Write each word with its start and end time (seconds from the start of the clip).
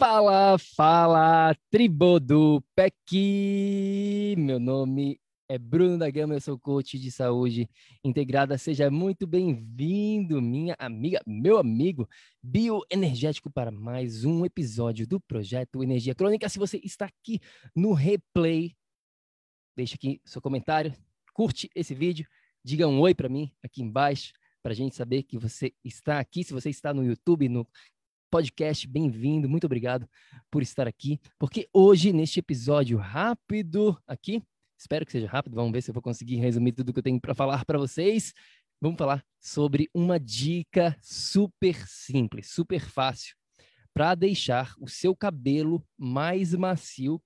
Fala, 0.00 0.56
fala, 0.56 1.54
tribo 1.70 2.18
do 2.18 2.64
PEC! 2.74 4.34
Meu 4.38 4.58
nome 4.58 5.20
é 5.46 5.58
Bruno 5.58 5.98
da 5.98 6.10
Gama, 6.10 6.32
eu 6.32 6.40
sou 6.40 6.58
coach 6.58 6.98
de 6.98 7.12
saúde 7.12 7.68
integrada. 8.02 8.56
Seja 8.56 8.90
muito 8.90 9.26
bem-vindo, 9.26 10.40
minha 10.40 10.74
amiga, 10.78 11.20
meu 11.26 11.58
amigo 11.58 12.08
bioenergético, 12.42 13.50
para 13.50 13.70
mais 13.70 14.24
um 14.24 14.42
episódio 14.46 15.06
do 15.06 15.20
projeto 15.20 15.82
Energia 15.82 16.14
Crônica. 16.14 16.48
Se 16.48 16.58
você 16.58 16.80
está 16.82 17.04
aqui 17.04 17.38
no 17.76 17.92
replay, 17.92 18.74
deixa 19.76 19.96
aqui 19.96 20.18
seu 20.24 20.40
comentário, 20.40 20.94
curte 21.34 21.68
esse 21.74 21.94
vídeo, 21.94 22.26
diga 22.64 22.88
um 22.88 23.00
oi 23.00 23.14
para 23.14 23.28
mim 23.28 23.52
aqui 23.62 23.82
embaixo, 23.82 24.32
para 24.62 24.72
a 24.72 24.74
gente 24.74 24.96
saber 24.96 25.24
que 25.24 25.36
você 25.36 25.74
está 25.84 26.18
aqui. 26.18 26.42
Se 26.42 26.54
você 26.54 26.70
está 26.70 26.94
no 26.94 27.04
YouTube, 27.04 27.50
no 27.50 27.68
podcast, 28.30 28.86
bem-vindo, 28.86 29.48
muito 29.48 29.64
obrigado 29.64 30.08
por 30.50 30.62
estar 30.62 30.86
aqui, 30.86 31.18
porque 31.36 31.68
hoje, 31.72 32.12
neste 32.12 32.38
episódio 32.38 32.96
rápido 32.96 34.00
aqui, 34.06 34.40
espero 34.78 35.04
que 35.04 35.10
seja 35.10 35.26
rápido, 35.26 35.56
vamos 35.56 35.72
ver 35.72 35.82
se 35.82 35.90
eu 35.90 35.94
vou 35.94 36.02
conseguir 36.02 36.36
resumir 36.36 36.72
tudo 36.72 36.92
que 36.92 37.00
eu 37.00 37.02
tenho 37.02 37.20
para 37.20 37.34
falar 37.34 37.64
para 37.64 37.76
vocês. 37.76 38.32
Vamos 38.80 38.96
falar 38.96 39.24
sobre 39.40 39.90
uma 39.92 40.18
dica 40.18 40.96
super 41.02 41.86
simples, 41.86 42.50
super 42.50 42.80
fácil, 42.88 43.34
para 43.92 44.14
deixar 44.14 44.74
o 44.78 44.88
seu 44.88 45.14
cabelo 45.14 45.84
mais 45.98 46.54
macio 46.54 47.20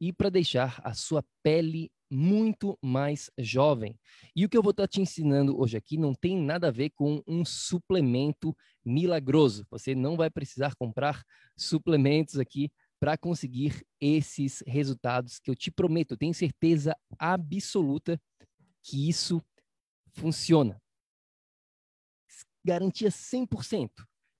e 0.00 0.12
para 0.12 0.30
deixar 0.30 0.80
a 0.84 0.94
sua 0.94 1.24
pele 1.42 1.90
muito 2.14 2.78
mais 2.80 3.28
jovem. 3.36 3.98
E 4.36 4.44
o 4.44 4.48
que 4.48 4.56
eu 4.56 4.62
vou 4.62 4.70
estar 4.70 4.86
te 4.86 5.00
ensinando 5.00 5.60
hoje 5.60 5.76
aqui 5.76 5.98
não 5.98 6.14
tem 6.14 6.36
nada 6.36 6.68
a 6.68 6.70
ver 6.70 6.90
com 6.90 7.20
um 7.26 7.44
suplemento 7.44 8.56
milagroso. 8.84 9.66
Você 9.68 9.94
não 9.94 10.16
vai 10.16 10.30
precisar 10.30 10.76
comprar 10.76 11.24
suplementos 11.56 12.38
aqui 12.38 12.70
para 13.00 13.18
conseguir 13.18 13.84
esses 14.00 14.62
resultados 14.64 15.40
que 15.40 15.50
eu 15.50 15.56
te 15.56 15.70
prometo. 15.72 16.12
Eu 16.12 16.16
tenho 16.16 16.32
certeza 16.32 16.96
absoluta 17.18 18.20
que 18.82 19.08
isso 19.08 19.42
funciona. 20.12 20.80
Garantia 22.64 23.10
100%, 23.10 23.90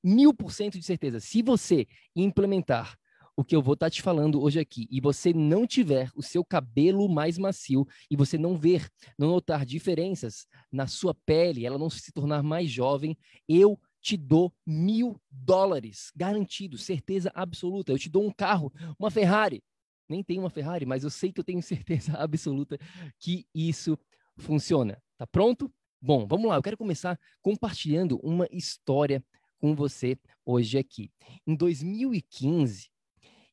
mil 0.02 0.32
por 0.32 0.52
cento 0.52 0.78
de 0.78 0.84
certeza. 0.84 1.18
Se 1.18 1.42
você 1.42 1.88
implementar 2.14 2.96
o 3.36 3.44
que 3.44 3.54
eu 3.54 3.62
vou 3.62 3.74
estar 3.74 3.86
tá 3.86 3.90
te 3.90 4.02
falando 4.02 4.42
hoje 4.42 4.60
aqui 4.60 4.86
e 4.90 5.00
você 5.00 5.32
não 5.32 5.66
tiver 5.66 6.10
o 6.14 6.22
seu 6.22 6.44
cabelo 6.44 7.08
mais 7.08 7.36
macio 7.38 7.86
e 8.10 8.16
você 8.16 8.38
não 8.38 8.56
ver, 8.56 8.88
não 9.18 9.28
notar 9.28 9.64
diferenças 9.64 10.46
na 10.70 10.86
sua 10.86 11.14
pele, 11.26 11.66
ela 11.66 11.78
não 11.78 11.90
se 11.90 12.12
tornar 12.12 12.42
mais 12.42 12.70
jovem, 12.70 13.16
eu 13.48 13.78
te 14.00 14.18
dou 14.18 14.52
mil 14.66 15.18
dólares, 15.30 16.12
garantido, 16.14 16.76
certeza 16.76 17.32
absoluta. 17.34 17.90
Eu 17.90 17.98
te 17.98 18.10
dou 18.10 18.26
um 18.26 18.30
carro, 18.30 18.70
uma 18.98 19.10
Ferrari. 19.10 19.64
Nem 20.06 20.22
tenho 20.22 20.42
uma 20.42 20.50
Ferrari, 20.50 20.84
mas 20.84 21.02
eu 21.02 21.10
sei 21.10 21.32
que 21.32 21.40
eu 21.40 21.44
tenho 21.44 21.62
certeza 21.64 22.12
absoluta 22.12 22.78
que 23.18 23.46
isso 23.54 23.98
funciona. 24.36 25.02
Tá 25.16 25.26
pronto? 25.26 25.72
Bom, 26.02 26.26
vamos 26.26 26.50
lá. 26.50 26.56
Eu 26.56 26.62
quero 26.62 26.76
começar 26.76 27.18
compartilhando 27.40 28.20
uma 28.22 28.46
história 28.52 29.24
com 29.58 29.74
você 29.74 30.18
hoje 30.44 30.76
aqui. 30.76 31.10
Em 31.46 31.56
2015, 31.56 32.90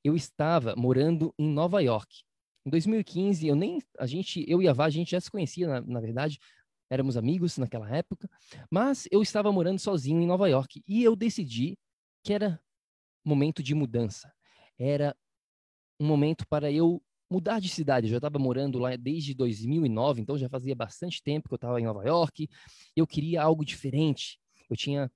eu 0.03 0.15
estava 0.15 0.75
morando 0.75 1.33
em 1.37 1.47
Nova 1.49 1.81
York. 1.81 2.23
Em 2.65 2.69
2015, 2.69 3.47
eu 3.47 3.55
nem 3.55 3.79
a 3.97 4.05
gente, 4.05 4.45
eu 4.47 4.61
e 4.61 4.67
a 4.67 4.73
Vá, 4.73 4.85
a 4.85 4.89
gente 4.89 5.11
já 5.11 5.19
se 5.19 5.31
conhecia, 5.31 5.67
na, 5.67 5.81
na 5.81 5.99
verdade, 5.99 6.39
éramos 6.89 7.17
amigos 7.17 7.57
naquela 7.57 7.89
época, 7.89 8.29
mas 8.69 9.07
eu 9.11 9.21
estava 9.21 9.51
morando 9.51 9.79
sozinho 9.79 10.21
em 10.21 10.27
Nova 10.27 10.47
York 10.49 10.83
e 10.87 11.03
eu 11.03 11.15
decidi 11.15 11.77
que 12.23 12.33
era 12.33 12.61
momento 13.25 13.63
de 13.63 13.73
mudança. 13.73 14.31
Era 14.77 15.15
um 15.99 16.05
momento 16.05 16.45
para 16.47 16.71
eu 16.71 17.01
mudar 17.31 17.59
de 17.59 17.69
cidade. 17.69 18.07
Eu 18.07 18.11
já 18.11 18.17
estava 18.17 18.37
morando 18.37 18.77
lá 18.77 18.95
desde 18.95 19.33
2009, 19.33 20.21
então 20.21 20.37
já 20.37 20.49
fazia 20.49 20.75
bastante 20.75 21.23
tempo 21.23 21.47
que 21.47 21.53
eu 21.53 21.57
estava 21.57 21.79
em 21.79 21.85
Nova 21.85 22.03
York. 22.03 22.47
Eu 22.95 23.07
queria 23.07 23.41
algo 23.41 23.63
diferente. 23.63 24.39
Eu 24.69 24.75
tinha 24.75 25.09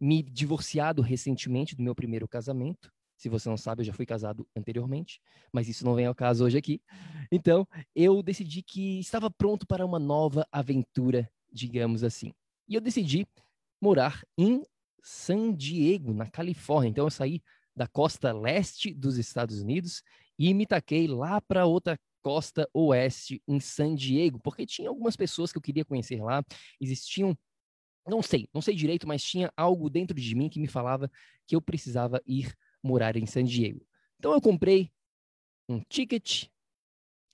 me 0.00 0.22
divorciado 0.22 1.00
recentemente 1.00 1.74
do 1.74 1.82
meu 1.82 1.94
primeiro 1.94 2.28
casamento 2.28 2.92
se 3.22 3.28
você 3.28 3.48
não 3.48 3.56
sabe, 3.56 3.82
eu 3.82 3.84
já 3.84 3.92
fui 3.92 4.04
casado 4.04 4.44
anteriormente, 4.56 5.20
mas 5.52 5.68
isso 5.68 5.84
não 5.84 5.94
vem 5.94 6.06
ao 6.06 6.14
caso 6.14 6.44
hoje 6.44 6.58
aqui. 6.58 6.82
Então, 7.30 7.64
eu 7.94 8.20
decidi 8.20 8.62
que 8.62 8.98
estava 8.98 9.30
pronto 9.30 9.64
para 9.64 9.86
uma 9.86 10.00
nova 10.00 10.44
aventura, 10.50 11.30
digamos 11.48 12.02
assim. 12.02 12.32
E 12.68 12.74
eu 12.74 12.80
decidi 12.80 13.24
morar 13.80 14.24
em 14.36 14.64
San 15.04 15.54
Diego, 15.54 16.12
na 16.12 16.28
Califórnia. 16.28 16.90
Então, 16.90 17.06
eu 17.06 17.10
saí 17.10 17.40
da 17.76 17.86
costa 17.86 18.32
leste 18.32 18.92
dos 18.92 19.16
Estados 19.16 19.60
Unidos 19.60 20.02
e 20.36 20.52
me 20.52 20.66
taquei 20.66 21.06
lá 21.06 21.40
para 21.40 21.64
outra 21.64 21.96
costa 22.22 22.68
oeste, 22.74 23.40
em 23.46 23.60
San 23.60 23.94
Diego, 23.94 24.40
porque 24.40 24.66
tinha 24.66 24.88
algumas 24.88 25.14
pessoas 25.14 25.52
que 25.52 25.58
eu 25.58 25.62
queria 25.62 25.84
conhecer 25.84 26.20
lá. 26.20 26.42
Existiam 26.80 27.38
não 28.04 28.20
sei, 28.20 28.48
não 28.52 28.60
sei 28.60 28.74
direito, 28.74 29.06
mas 29.06 29.22
tinha 29.22 29.52
algo 29.56 29.88
dentro 29.88 30.20
de 30.20 30.34
mim 30.34 30.48
que 30.48 30.58
me 30.58 30.66
falava 30.66 31.08
que 31.46 31.54
eu 31.54 31.62
precisava 31.62 32.20
ir 32.26 32.52
morar 32.82 33.16
em 33.16 33.26
San 33.26 33.44
Diego. 33.44 33.86
Então 34.18 34.32
eu 34.32 34.40
comprei 34.40 34.90
um 35.68 35.80
ticket 35.80 36.46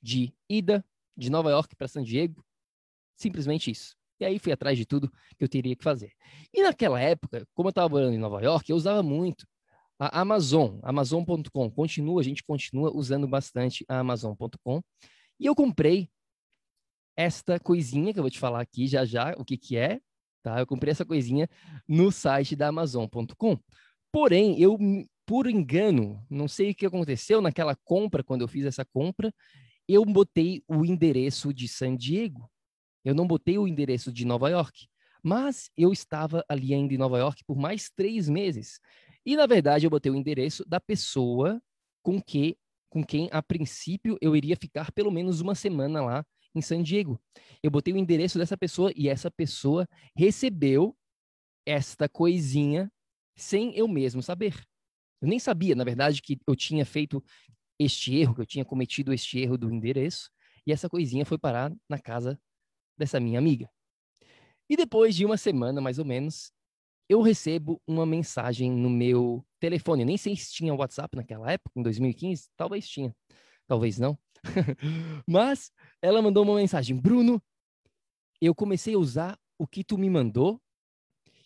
de 0.01 0.33
ida 0.49 0.85
de 1.17 1.31
Nova 1.31 1.51
York 1.51 1.75
para 1.77 1.89
San 1.89 2.03
Diego, 2.03 2.45
simplesmente 3.17 3.71
isso. 3.71 3.97
E 4.21 4.25
aí 4.25 4.39
fui 4.39 4.53
atrás 4.53 4.77
de 4.77 4.85
tudo 4.85 5.11
que 5.37 5.45
eu 5.45 5.49
teria 5.49 5.77
que 5.77 5.85
fazer. 5.85 6.13
E 6.53 6.63
naquela 6.63 7.01
época, 7.01 7.47
como 7.55 7.69
eu 7.69 7.71
estava 7.71 7.89
morando 7.89 8.15
em 8.15 8.19
Nova 8.19 8.43
York, 8.43 8.69
eu 8.71 8.77
usava 8.77 9.03
muito 9.03 9.47
a 9.99 10.21
Amazon, 10.21 10.79
Amazon.com. 10.83 11.71
Continua, 11.71 12.21
a 12.21 12.25
gente 12.25 12.43
continua 12.45 12.95
usando 12.95 13.27
bastante 13.27 13.85
a 13.89 13.99
Amazon.com. 13.99 14.83
E 15.39 15.47
eu 15.47 15.55
comprei 15.55 16.09
esta 17.17 17.59
coisinha 17.59 18.13
que 18.13 18.19
eu 18.19 18.23
vou 18.23 18.31
te 18.31 18.39
falar 18.39 18.61
aqui 18.61 18.87
já 18.87 19.05
já 19.05 19.35
o 19.37 19.45
que 19.45 19.57
que 19.57 19.77
é, 19.77 20.01
tá? 20.43 20.61
Eu 20.61 20.67
comprei 20.67 20.93
essa 20.93 21.05
coisinha 21.05 21.49
no 21.87 22.13
site 22.13 22.55
da 22.55 22.69
Amazon.com. 22.69 23.59
Porém, 24.13 24.61
eu 24.61 24.79
por 25.29 25.47
engano, 25.47 26.25
não 26.31 26.49
sei 26.49 26.71
o 26.71 26.75
que 26.75 26.87
aconteceu 26.87 27.43
naquela 27.43 27.77
compra, 27.77 28.25
quando 28.25 28.41
eu 28.41 28.49
fiz 28.49 28.65
essa 28.65 28.83
compra, 28.83 29.31
eu 29.87 30.03
botei 30.03 30.65
o 30.67 30.87
endereço 30.87 31.53
de 31.53 31.69
San 31.69 31.95
Diego. 31.95 32.51
Eu 33.05 33.15
não 33.15 33.27
botei 33.27 33.59
o 33.59 33.69
endereço 33.69 34.11
de 34.11 34.25
Nova 34.25 34.49
York. 34.49 34.89
Mas 35.23 35.71
eu 35.77 35.93
estava 35.93 36.43
ali 36.49 36.73
ainda 36.73 36.95
em 36.95 36.97
Nova 36.97 37.19
York 37.19 37.45
por 37.47 37.59
mais 37.59 37.91
três 37.91 38.27
meses. 38.27 38.81
E, 39.27 39.37
na 39.37 39.45
verdade, 39.45 39.85
eu 39.85 39.91
botei 39.91 40.11
o 40.11 40.15
endereço 40.15 40.65
da 40.67 40.81
pessoa 40.81 41.61
com, 42.03 42.23
que, 42.23 42.57
com 42.89 43.05
quem, 43.05 43.29
a 43.31 43.43
princípio, 43.43 44.17
eu 44.23 44.35
iria 44.35 44.57
ficar 44.57 44.91
pelo 44.93 45.11
menos 45.11 45.43
uma 45.43 45.55
semana 45.55 46.03
lá 46.03 46.25
em 46.55 46.63
San 46.63 46.83
Diego. 46.83 47.21
Eu 47.63 47.71
botei 47.71 47.93
o 47.93 47.99
endereço 47.99 48.39
dessa 48.39 48.57
pessoa 48.57 48.91
e 48.97 49.11
essa 49.11 49.31
pessoa 49.31 49.87
recebeu 50.17 50.97
esta 51.67 52.09
coisinha 52.09 52.91
sem 53.37 53.77
eu 53.77 53.87
mesmo 53.87 54.23
saber. 54.23 54.55
Eu 55.21 55.29
nem 55.29 55.39
sabia, 55.39 55.75
na 55.75 55.85
verdade, 55.85 56.23
que 56.23 56.39
eu 56.47 56.55
tinha 56.55 56.85
feito 56.85 57.23
este 57.79 58.17
erro, 58.17 58.35
que 58.35 58.41
eu 58.41 58.47
tinha 58.47 58.65
cometido 58.65 59.13
este 59.13 59.39
erro 59.39 59.57
do 59.57 59.73
endereço, 59.73 60.31
e 60.67 60.73
essa 60.73 60.89
coisinha 60.89 61.25
foi 61.25 61.39
parar 61.39 61.73
na 61.89 61.99
casa 61.99 62.41
dessa 62.97 63.21
minha 63.21 63.39
amiga. 63.39 63.71
E 64.69 64.77
depois 64.77 65.15
de 65.15 65.25
uma 65.25 65.37
semana, 65.37 65.81
mais 65.81 65.99
ou 65.99 66.05
menos, 66.05 66.53
eu 67.09 67.23
recebo 67.23 67.81
uma 67.87 68.05
mensagem 68.05 68.71
no 68.71 68.91
meu 68.91 69.45
telefone. 69.59 70.05
nem 70.05 70.19
sei 70.19 70.37
se 70.37 70.53
tinha 70.53 70.75
WhatsApp 70.75 71.17
naquela 71.17 71.51
época, 71.51 71.79
em 71.79 71.83
2015, 71.83 72.51
talvez 72.57 72.87
tinha, 72.87 73.17
talvez 73.67 73.99
não. 73.99 74.19
Mas 75.27 75.73
ela 76.03 76.21
mandou 76.21 76.45
uma 76.45 76.57
mensagem: 76.57 76.95
Bruno, 76.95 77.43
eu 78.41 78.55
comecei 78.55 78.95
a 78.95 78.99
usar 78.99 79.39
o 79.59 79.67
que 79.67 79.83
tu 79.83 79.97
me 79.97 80.11
mandou 80.11 80.61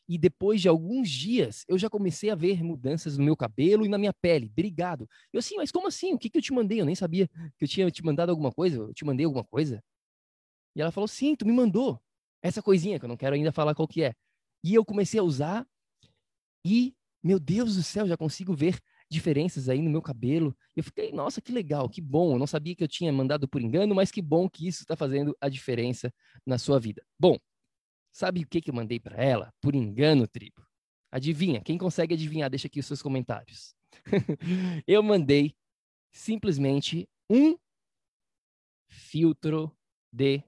e 0.09 0.19
depois 0.19 0.61
de 0.61 0.69
alguns 0.69 1.09
dias 1.09 1.65
eu 1.69 1.79
já 1.79 1.89
comecei 1.89 2.31
a 2.31 2.35
ver 2.35 2.63
mudanças 2.63 3.17
no 3.17 3.25
meu 3.25 3.37
cabelo 3.37 3.85
e 3.85 3.89
na 3.89 3.99
minha 3.99 4.13
pele. 4.13 4.47
Obrigado. 4.47 5.09
Eu 5.33 5.39
assim, 5.39 5.57
mas 5.57 5.71
como 5.71 5.89
assim? 5.89 6.13
O 6.13 6.19
que, 6.19 6.29
que 6.29 6.39
eu 6.39 6.43
te 6.43 6.53
mandei? 6.53 6.81
Eu 6.81 6.87
nem 6.87 6.95
sabia 6.95 7.29
que 7.59 7.65
eu 7.65 7.69
tinha 7.69 7.91
te 7.91 8.05
mandado 8.05 8.31
alguma 8.31 8.53
coisa. 8.53 8.79
Eu 8.79 8.95
te 8.95 9.05
mandei 9.05 9.25
alguma 9.25 9.45
coisa? 9.45 9.83
E 10.75 10.81
ela 10.81 10.91
falou: 10.91 11.09
sim, 11.09 11.37
tu 11.37 11.47
me 11.47 11.53
mandou 11.53 12.01
essa 12.43 12.63
coisinha 12.63 12.99
que 12.99 13.05
eu 13.05 13.09
não 13.09 13.17
quero 13.17 13.35
ainda 13.35 13.53
falar 13.53 13.75
qual 13.75 13.87
que 13.87 14.03
é. 14.03 14.15
E 14.65 14.75
eu 14.75 14.85
comecei 14.85 15.19
a 15.21 15.23
usar 15.23 15.67
e, 16.65 16.95
meu 17.23 17.39
Deus 17.39 17.77
do 17.77 17.83
céu, 17.83 18.07
já 18.07 18.17
consigo 18.17 18.55
ver 18.55 18.79
diferenças 19.11 19.69
aí 19.69 19.81
no 19.83 19.91
meu 19.91 20.01
cabelo. 20.01 20.57
Eu 20.75 20.83
fiquei, 20.83 21.13
nossa, 21.13 21.41
que 21.41 21.53
legal, 21.53 21.89
que 21.89 22.01
bom. 22.01 22.33
Eu 22.33 22.39
não 22.39 22.47
sabia 22.47 22.75
que 22.75 22.83
eu 22.83 22.89
tinha 22.89 23.13
mandado 23.13 23.47
por 23.47 23.61
engano, 23.61 23.95
mas 23.95 24.11
que 24.11 24.23
bom 24.23 24.49
que 24.49 24.67
isso 24.67 24.83
está 24.83 24.97
fazendo 24.97 25.37
a 25.41 25.49
diferença 25.49 26.13
na 26.47 26.59
sua 26.59 26.81
vida. 26.81 27.05
Bom, 27.19 27.37
sabe 28.13 28.43
o 28.43 28.47
que, 28.47 28.61
que 28.61 28.71
eu 28.71 28.75
mandei 28.75 29.01
para 29.01 29.23
ela? 29.23 29.53
Por 29.61 29.75
engano, 29.75 30.29
tribo. 30.29 30.65
Adivinha? 31.11 31.61
Quem 31.63 31.77
consegue 31.77 32.15
adivinhar, 32.15 32.49
deixa 32.49 32.67
aqui 32.67 32.81
os 32.81 32.87
seus 32.87 33.03
comentários. 33.03 33.75
eu 34.87 35.03
mandei 35.03 35.55
simplesmente 36.13 37.09
um 37.29 37.57
filtro 38.89 39.75
de 40.13 40.43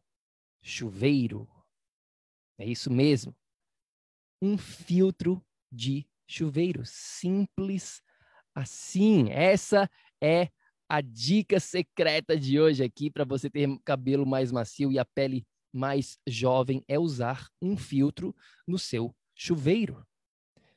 chuveiro. 0.62 1.49
É 2.58 2.66
isso 2.66 2.90
mesmo. 2.90 3.34
Um 4.40 4.56
filtro 4.56 5.44
de 5.72 6.06
chuveiro. 6.26 6.82
Simples 6.84 8.02
assim. 8.55 9.31
Essa 9.31 9.90
é 10.22 10.50
a 10.88 11.00
dica 11.00 11.58
secreta 11.58 12.38
de 12.38 12.61
hoje 12.61 12.84
aqui 12.84 13.11
para 13.11 13.25
você 13.25 13.50
ter 13.50 13.69
cabelo 13.84 14.26
mais 14.26 14.52
macio 14.52 14.93
e 14.93 14.99
a 14.99 15.05
pele 15.05 15.46
mais 15.75 16.19
jovem 16.26 16.85
é 16.87 16.99
usar 16.99 17.49
um 17.61 17.76
filtro 17.76 18.35
no 18.67 18.79
seu 18.79 19.15
chuveiro. 19.35 20.06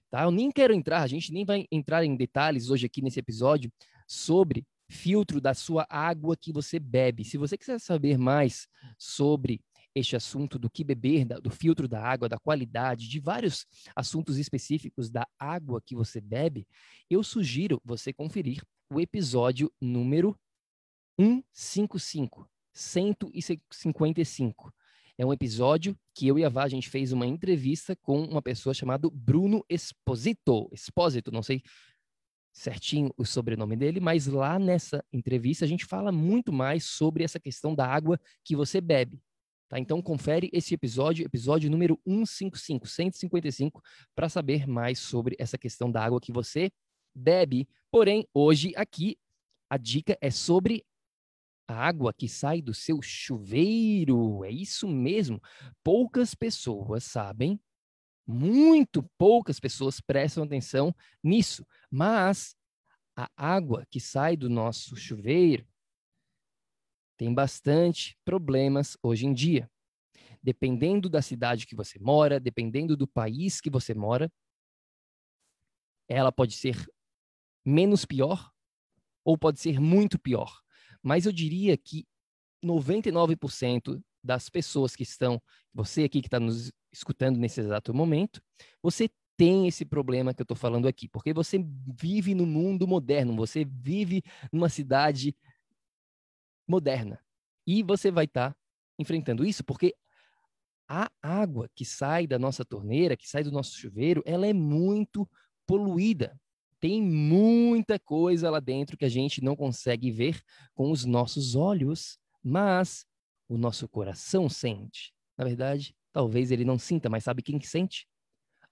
Tá? 0.09 0.23
Eu 0.23 0.31
nem 0.31 0.51
quero 0.51 0.73
entrar, 0.73 1.03
a 1.03 1.07
gente 1.07 1.31
nem 1.31 1.45
vai 1.45 1.65
entrar 1.71 2.03
em 2.03 2.15
detalhes 2.15 2.69
hoje 2.69 2.85
aqui 2.85 3.01
nesse 3.01 3.19
episódio 3.19 3.71
sobre 4.07 4.65
filtro 4.89 5.39
da 5.41 5.53
sua 5.53 5.85
água 5.89 6.35
que 6.35 6.51
você 6.51 6.79
bebe. 6.79 7.23
Se 7.25 7.37
você 7.37 7.57
quiser 7.57 7.79
saber 7.79 8.17
mais 8.17 8.67
sobre 8.97 9.61
este 9.93 10.15
assunto 10.15 10.57
do 10.57 10.69
que 10.69 10.83
beber, 10.83 11.25
do 11.25 11.49
filtro 11.49 11.87
da 11.87 12.01
água, 12.01 12.29
da 12.29 12.37
qualidade, 12.37 13.09
de 13.09 13.19
vários 13.19 13.65
assuntos 13.95 14.37
específicos 14.37 15.09
da 15.09 15.27
água 15.37 15.81
que 15.85 15.95
você 15.95 16.21
bebe, 16.21 16.67
eu 17.09 17.23
sugiro 17.23 17.81
você 17.83 18.13
conferir 18.13 18.63
o 18.89 19.01
episódio 19.01 19.71
número 19.81 20.37
155, 21.53 22.47
155. 22.73 24.71
É 25.17 25.25
um 25.25 25.33
episódio 25.33 25.97
que 26.13 26.27
eu 26.27 26.37
e 26.37 26.45
a 26.45 26.49
Vá, 26.49 26.63
a 26.63 26.69
gente 26.69 26.89
fez 26.89 27.11
uma 27.11 27.25
entrevista 27.25 27.95
com 27.95 28.21
uma 28.21 28.41
pessoa 28.41 28.73
chamada 28.73 29.09
Bruno 29.11 29.65
Esposito. 29.67 30.69
Esposito, 30.71 31.31
não 31.31 31.41
sei 31.41 31.63
certinho 32.53 33.11
o 33.17 33.25
sobrenome 33.25 33.75
dele, 33.75 33.99
mas 33.99 34.25
lá 34.27 34.57
nessa 34.57 35.03
entrevista 35.13 35.63
a 35.63 35.67
gente 35.67 35.85
fala 35.85 36.11
muito 36.11 36.51
mais 36.51 36.85
sobre 36.85 37.23
essa 37.23 37.39
questão 37.39 37.73
da 37.73 37.85
água 37.85 38.19
que 38.43 38.55
você 38.55 38.81
bebe. 38.81 39.21
Tá? 39.69 39.79
Então, 39.79 40.01
confere 40.01 40.49
esse 40.53 40.73
episódio, 40.73 41.25
episódio 41.25 41.69
número 41.69 41.99
155, 42.07 42.87
155, 42.87 43.81
para 44.15 44.29
saber 44.29 44.67
mais 44.67 44.97
sobre 44.99 45.35
essa 45.37 45.57
questão 45.57 45.91
da 45.91 46.03
água 46.03 46.21
que 46.21 46.31
você 46.31 46.71
bebe. 47.13 47.67
Porém, 47.91 48.27
hoje 48.33 48.71
aqui 48.75 49.17
a 49.69 49.77
dica 49.77 50.17
é 50.21 50.31
sobre 50.31 50.85
a 51.67 51.75
água 51.75 52.13
que 52.13 52.29
sai 52.29 52.61
do 52.61 52.73
seu 52.73 53.01
chuveiro. 53.01 54.43
É 54.43 54.51
isso 54.51 54.87
mesmo. 54.87 55.41
Poucas 55.83 56.33
pessoas 56.33 57.03
sabem, 57.03 57.59
muito 58.25 59.03
poucas 59.17 59.59
pessoas 59.59 60.01
prestam 60.01 60.43
atenção 60.43 60.93
nisso, 61.23 61.65
mas 61.89 62.55
a 63.15 63.29
água 63.35 63.85
que 63.89 63.99
sai 63.99 64.37
do 64.37 64.49
nosso 64.49 64.95
chuveiro 64.95 65.67
tem 67.17 67.33
bastante 67.33 68.15
problemas 68.23 68.95
hoje 69.01 69.25
em 69.25 69.33
dia. 69.33 69.69
Dependendo 70.41 71.09
da 71.09 71.21
cidade 71.21 71.65
que 71.65 71.75
você 71.75 71.97
mora, 71.99 72.39
dependendo 72.39 72.95
do 72.95 73.07
país 73.07 73.59
que 73.59 73.69
você 73.69 73.93
mora, 73.93 74.31
ela 76.07 76.31
pode 76.31 76.53
ser 76.53 76.87
menos 77.65 78.05
pior 78.05 78.51
ou 79.25 79.37
pode 79.37 79.59
ser 79.59 79.79
muito 79.79 80.19
pior. 80.19 80.61
Mas 81.07 81.25
eu 81.25 81.31
diria 81.31 81.77
que 81.77 82.05
99% 82.61 84.03
das 84.21 84.49
pessoas 84.49 84.93
que 84.93 85.03
estão, 85.03 85.41
você 85.73 86.03
aqui 86.03 86.19
que 86.19 86.27
está 86.27 86.37
nos 86.37 86.69
escutando 86.91 87.37
nesse 87.37 87.61
exato 87.61 87.93
momento, 87.93 88.41
você 88.83 89.09
tem 89.37 89.69
esse 89.69 89.85
problema 89.85 90.33
que 90.33 90.41
eu 90.41 90.43
estou 90.43 90.57
falando 90.57 90.85
aqui, 90.85 91.07
porque 91.07 91.33
você 91.33 91.63
vive 91.97 92.35
no 92.35 92.45
mundo 92.45 92.85
moderno, 92.85 93.37
você 93.37 93.63
vive 93.63 94.21
numa 94.51 94.67
cidade 94.67 95.33
moderna. 96.67 97.23
E 97.65 97.83
você 97.83 98.11
vai 98.11 98.25
estar 98.25 98.51
tá 98.51 98.57
enfrentando 98.99 99.45
isso 99.45 99.63
porque 99.63 99.95
a 100.89 101.09
água 101.21 101.69
que 101.73 101.85
sai 101.85 102.27
da 102.27 102.37
nossa 102.37 102.65
torneira, 102.65 103.15
que 103.15 103.29
sai 103.29 103.43
do 103.43 103.51
nosso 103.51 103.77
chuveiro, 103.77 104.21
ela 104.25 104.45
é 104.45 104.51
muito 104.51 105.25
poluída. 105.65 106.37
Tem 106.79 107.01
muita 107.01 107.99
coisa 107.99 108.49
lá 108.49 108.59
dentro 108.59 108.97
que 108.97 109.05
a 109.05 109.09
gente 109.09 109.43
não 109.43 109.55
consegue 109.55 110.11
ver 110.11 110.41
com 110.75 110.91
os 110.91 111.05
nossos 111.05 111.55
olhos, 111.55 112.19
mas 112.43 113.05
o 113.49 113.57
nosso 113.57 113.87
coração 113.87 114.47
sente. 114.47 115.13
Na 115.37 115.45
verdade, 115.45 115.95
talvez 116.11 116.51
ele 116.51 116.65
não 116.65 116.77
sinta, 116.77 117.09
mas 117.09 117.23
sabe 117.23 117.41
quem 117.41 117.59
sente? 117.61 118.07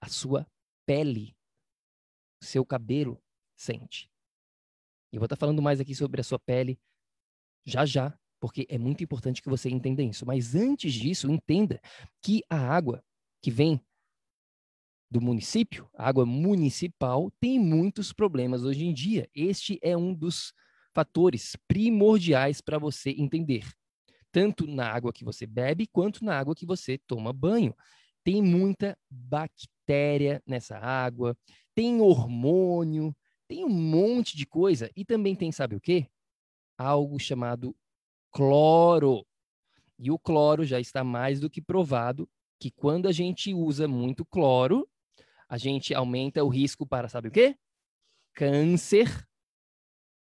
A 0.00 0.08
sua 0.08 0.46
pele, 0.84 1.36
o 2.40 2.44
seu 2.44 2.64
cabelo 2.64 3.20
sente. 3.56 4.08
Eu 5.12 5.20
vou 5.20 5.26
estar 5.26 5.36
falando 5.36 5.62
mais 5.62 5.80
aqui 5.80 5.94
sobre 5.94 6.20
a 6.20 6.24
sua 6.24 6.38
pele 6.38 6.78
já 7.64 7.84
já, 7.84 8.16
porque 8.38 8.66
é 8.68 8.78
muito 8.78 9.02
importante 9.02 9.42
que 9.42 9.48
você 9.48 9.68
entenda 9.68 10.02
isso. 10.02 10.24
Mas 10.26 10.54
antes 10.54 10.92
disso, 10.92 11.30
entenda 11.30 11.80
que 12.22 12.42
a 12.48 12.56
água 12.56 13.02
que 13.42 13.50
vem 13.50 13.80
do 15.10 15.20
município, 15.20 15.88
a 15.94 16.08
água 16.08 16.26
municipal, 16.26 17.30
tem 17.40 17.58
muitos 17.58 18.12
problemas 18.12 18.64
hoje 18.64 18.84
em 18.84 18.92
dia. 18.92 19.28
Este 19.34 19.78
é 19.82 19.96
um 19.96 20.12
dos 20.12 20.52
fatores 20.94 21.56
primordiais 21.68 22.60
para 22.60 22.78
você 22.78 23.10
entender, 23.10 23.64
tanto 24.32 24.66
na 24.66 24.88
água 24.88 25.12
que 25.12 25.24
você 25.24 25.46
bebe 25.46 25.86
quanto 25.86 26.24
na 26.24 26.38
água 26.38 26.54
que 26.54 26.66
você 26.66 26.98
toma 26.98 27.32
banho. 27.32 27.74
Tem 28.24 28.42
muita 28.42 28.98
bactéria 29.08 30.42
nessa 30.46 30.78
água, 30.78 31.36
tem 31.74 32.00
hormônio, 32.00 33.14
tem 33.46 33.64
um 33.64 33.68
monte 33.68 34.36
de 34.36 34.44
coisa 34.44 34.90
e 34.96 35.04
também 35.04 35.36
tem, 35.36 35.52
sabe 35.52 35.76
o 35.76 35.80
quê? 35.80 36.08
algo 36.76 37.18
chamado 37.18 37.74
cloro. 38.30 39.26
E 39.98 40.10
o 40.10 40.18
cloro 40.18 40.64
já 40.64 40.78
está 40.78 41.02
mais 41.02 41.40
do 41.40 41.48
que 41.48 41.60
provado 41.60 42.28
que 42.60 42.70
quando 42.70 43.08
a 43.08 43.12
gente 43.12 43.52
usa 43.54 43.88
muito 43.88 44.24
cloro, 44.24 44.88
a 45.48 45.58
gente 45.58 45.94
aumenta 45.94 46.42
o 46.44 46.48
risco 46.48 46.86
para, 46.86 47.08
sabe 47.08 47.28
o 47.28 47.30
quê? 47.30 47.56
Câncer. 48.34 49.26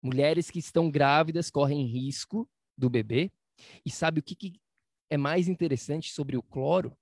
Mulheres 0.04 0.50
que 0.50 0.60
estão 0.60 0.90
grávidas 0.90 1.52
correm 1.52 1.86
risco 1.86 2.50
do 2.78 2.90
bebê. 2.90 3.32
E 3.86 3.92
sabe 3.92 4.20
o 4.20 4.24
que, 4.24 4.36
que 4.36 4.60
é 5.10 5.18
mais 5.18 5.48
interessante 5.48 6.12
sobre 6.12 6.36
o 6.36 6.42
cloro? 6.42 6.98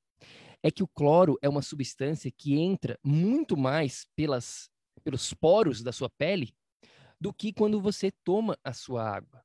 É 0.62 0.70
que 0.70 0.84
o 0.84 0.88
cloro 0.88 1.38
é 1.42 1.48
uma 1.48 1.62
substância 1.62 2.30
que 2.30 2.60
entra 2.60 3.00
muito 3.02 3.56
mais 3.56 4.06
pelas, 4.16 4.70
pelos 5.04 5.34
poros 5.34 5.82
da 5.82 5.94
sua 5.94 6.10
pele 6.10 6.54
do 7.20 7.34
que 7.34 7.54
quando 7.54 7.82
você 7.82 8.12
toma 8.24 8.58
a 8.64 8.74
sua 8.74 9.08
água. 9.10 9.44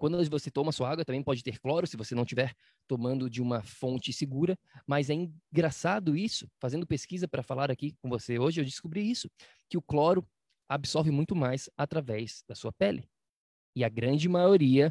Quando 0.00 0.16
você 0.30 0.50
toma 0.50 0.72
sua 0.72 0.88
água, 0.88 1.04
também 1.04 1.22
pode 1.22 1.42
ter 1.42 1.58
cloro, 1.60 1.86
se 1.86 1.94
você 1.94 2.14
não 2.14 2.22
estiver 2.22 2.54
tomando 2.88 3.28
de 3.28 3.42
uma 3.42 3.62
fonte 3.62 4.14
segura, 4.14 4.58
mas 4.86 5.10
é 5.10 5.12
engraçado 5.14 6.16
isso. 6.16 6.50
Fazendo 6.58 6.86
pesquisa 6.86 7.28
para 7.28 7.42
falar 7.42 7.70
aqui 7.70 7.94
com 8.00 8.08
você 8.08 8.38
hoje, 8.38 8.62
eu 8.62 8.64
descobri 8.64 9.10
isso, 9.10 9.30
que 9.68 9.76
o 9.76 9.82
cloro 9.82 10.26
absorve 10.66 11.10
muito 11.10 11.36
mais 11.36 11.68
através 11.76 12.42
da 12.48 12.54
sua 12.54 12.72
pele. 12.72 13.06
E 13.76 13.84
a 13.84 13.90
grande 13.90 14.26
maioria 14.26 14.90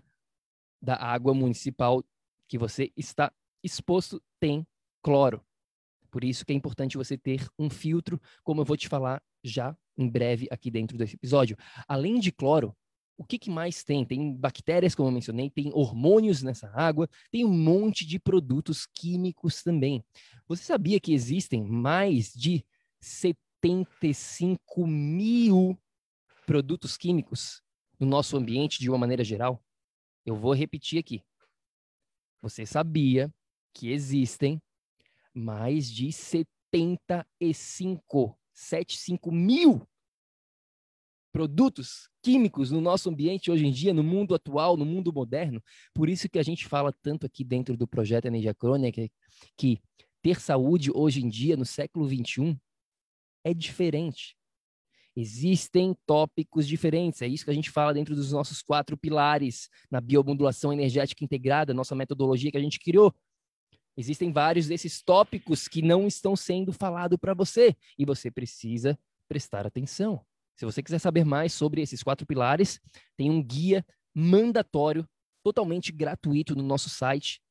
da 0.79 0.95
água 0.95 1.33
municipal 1.33 2.03
que 2.47 2.59
você 2.59 2.91
está 2.95 3.33
exposto 3.63 4.21
tem 4.39 4.63
cloro. 5.01 5.43
Por 6.11 6.23
isso 6.23 6.45
que 6.45 6.53
é 6.53 6.55
importante 6.55 6.97
você 6.97 7.17
ter 7.17 7.49
um 7.57 7.67
filtro, 7.67 8.21
como 8.43 8.61
eu 8.61 8.65
vou 8.65 8.77
te 8.77 8.87
falar 8.87 9.23
já 9.43 9.75
em 9.97 10.07
breve 10.07 10.47
aqui 10.51 10.69
dentro 10.69 10.99
desse 10.99 11.15
episódio. 11.15 11.57
Além 11.87 12.19
de 12.19 12.31
cloro, 12.31 12.77
o 13.19 13.23
que, 13.25 13.37
que, 13.37 13.49
mais 13.49 13.83
tem? 13.83 14.05
Tem 14.05 14.33
bactérias, 14.33 14.95
como 14.95 15.09
eu 15.09 15.13
mencionei, 15.13 15.49
tem 15.49 15.73
hormônios 15.73 16.41
nessa 16.41 16.71
água, 16.73 17.09
tem 17.29 17.43
um 17.43 17.53
monte 17.53 18.05
de 18.05 18.17
produtos 18.17 18.85
químicos 18.85 19.61
também. 19.61 20.01
Você 20.47 20.63
sabia 20.63 21.01
que 21.01 21.13
existem 21.13 21.61
mais 21.61 22.31
de 22.31 22.65
75 23.01 24.87
mil 24.87 25.77
produtos 26.45 26.95
químicos 26.95 27.61
no 27.99 28.07
nosso 28.07 28.37
ambiente 28.37 28.79
de 28.79 28.89
uma 28.89 28.97
maneira 28.97 29.25
geral? 29.25 29.61
Eu 30.25 30.37
vou 30.37 30.53
repetir 30.53 30.99
aqui. 30.99 31.21
Você 32.41 32.65
sabia 32.65 33.29
que 33.73 33.91
existem 33.91 34.61
mais 35.33 35.91
de 35.91 36.09
75, 36.13 38.39
75 38.53 39.29
mil 39.29 39.85
produtos 41.31 42.09
químicos 42.21 42.71
no 42.71 42.81
nosso 42.81 43.09
ambiente 43.09 43.51
hoje 43.51 43.65
em 43.65 43.71
dia, 43.71 43.93
no 43.93 44.03
mundo 44.03 44.35
atual, 44.35 44.75
no 44.75 44.85
mundo 44.85 45.13
moderno. 45.13 45.61
Por 45.93 46.09
isso 46.09 46.29
que 46.29 46.39
a 46.39 46.43
gente 46.43 46.67
fala 46.67 46.93
tanto 47.01 47.25
aqui 47.25 47.43
dentro 47.43 47.77
do 47.77 47.87
projeto 47.87 48.25
Energia 48.25 48.53
Crônica 48.53 49.09
que 49.57 49.79
ter 50.21 50.39
saúde 50.39 50.91
hoje 50.93 51.23
em 51.23 51.29
dia, 51.29 51.55
no 51.55 51.65
século 51.65 52.07
21, 52.07 52.57
é 53.43 53.53
diferente. 53.53 54.35
Existem 55.15 55.95
tópicos 56.05 56.67
diferentes, 56.67 57.21
é 57.21 57.27
isso 57.27 57.43
que 57.43 57.51
a 57.51 57.53
gente 57.53 57.69
fala 57.69 57.93
dentro 57.93 58.15
dos 58.15 58.31
nossos 58.31 58.61
quatro 58.61 58.97
pilares 58.97 59.69
na 59.89 59.99
biomodulação 59.99 60.71
energética 60.71 61.23
integrada, 61.23 61.73
nossa 61.73 61.95
metodologia 61.95 62.51
que 62.51 62.57
a 62.57 62.61
gente 62.61 62.79
criou. 62.79 63.13
Existem 63.97 64.31
vários 64.31 64.67
desses 64.67 65.01
tópicos 65.01 65.67
que 65.67 65.81
não 65.81 66.07
estão 66.07 66.35
sendo 66.35 66.71
falados 66.71 67.17
para 67.19 67.33
você 67.33 67.75
e 67.97 68.05
você 68.05 68.31
precisa 68.31 68.97
prestar 69.27 69.67
atenção. 69.67 70.25
Se 70.59 70.65
você 70.65 70.83
quiser 70.83 70.99
saber 70.99 71.23
mais 71.23 71.53
sobre 71.53 71.81
esses 71.81 72.03
quatro 72.03 72.27
pilares, 72.27 72.81
tem 73.15 73.31
um 73.31 73.41
guia 73.41 73.85
mandatório, 74.13 75.07
totalmente 75.41 75.89
gratuito 75.89 76.53
no 76.53 76.61
nosso 76.61 76.89
site 76.89 77.41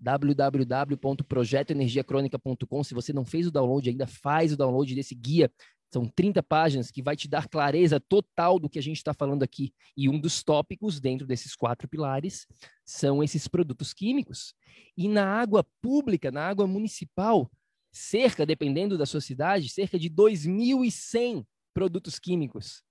www.projetoenergiacronica.com. 0.00 2.82
Se 2.82 2.94
você 2.94 3.12
não 3.12 3.26
fez 3.26 3.46
o 3.46 3.50
download 3.50 3.90
ainda, 3.90 4.06
faz 4.06 4.54
o 4.54 4.56
download 4.56 4.94
desse 4.94 5.14
guia. 5.14 5.52
São 5.92 6.06
30 6.06 6.42
páginas 6.42 6.90
que 6.90 7.02
vai 7.02 7.14
te 7.14 7.28
dar 7.28 7.46
clareza 7.46 8.00
total 8.00 8.58
do 8.58 8.70
que 8.70 8.78
a 8.78 8.82
gente 8.82 8.96
está 8.96 9.12
falando 9.12 9.42
aqui. 9.42 9.74
E 9.94 10.08
um 10.08 10.18
dos 10.18 10.42
tópicos 10.42 10.98
dentro 10.98 11.26
desses 11.26 11.54
quatro 11.54 11.86
pilares 11.86 12.46
são 12.86 13.22
esses 13.22 13.46
produtos 13.46 13.92
químicos. 13.92 14.54
E 14.96 15.08
na 15.08 15.26
água 15.26 15.62
pública, 15.82 16.30
na 16.30 16.48
água 16.48 16.66
municipal, 16.66 17.50
cerca, 17.92 18.46
dependendo 18.46 18.96
da 18.96 19.04
sua 19.04 19.20
cidade, 19.20 19.68
cerca 19.68 19.98
de 19.98 20.08
2.100 20.08 21.44
produtos 21.72 22.18
químicos. 22.18 22.82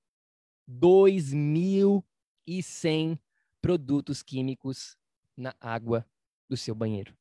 2.100 0.70 3.20
produtos 3.62 4.24
químicos 4.24 4.96
na 5.36 5.54
água 5.60 6.08
do 6.48 6.56
seu 6.56 6.74
banheiro, 6.76 7.14